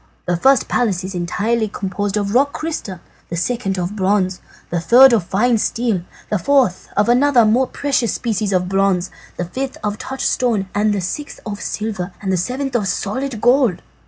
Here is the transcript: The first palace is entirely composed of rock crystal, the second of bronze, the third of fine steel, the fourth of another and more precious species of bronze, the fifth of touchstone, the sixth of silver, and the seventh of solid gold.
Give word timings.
The 0.25 0.35
first 0.35 0.67
palace 0.67 1.03
is 1.03 1.13
entirely 1.13 1.67
composed 1.67 2.17
of 2.17 2.33
rock 2.33 2.53
crystal, 2.53 2.99
the 3.29 3.35
second 3.35 3.77
of 3.77 3.95
bronze, 3.95 4.41
the 4.71 4.79
third 4.79 5.13
of 5.13 5.25
fine 5.25 5.59
steel, 5.59 6.01
the 6.31 6.39
fourth 6.39 6.87
of 6.97 7.07
another 7.07 7.41
and 7.41 7.53
more 7.53 7.67
precious 7.67 8.11
species 8.11 8.51
of 8.51 8.67
bronze, 8.67 9.11
the 9.37 9.45
fifth 9.45 9.77
of 9.83 9.99
touchstone, 9.99 10.65
the 10.73 11.01
sixth 11.01 11.39
of 11.45 11.61
silver, 11.61 12.13
and 12.19 12.33
the 12.33 12.37
seventh 12.37 12.75
of 12.75 12.87
solid 12.87 13.39
gold. 13.41 13.83